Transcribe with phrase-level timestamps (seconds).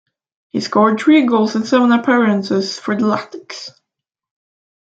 [0.49, 3.69] He scored three goals in seven appearances for the Latics.